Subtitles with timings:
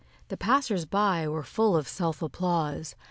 [0.29, 2.95] The passers by were full of self applause.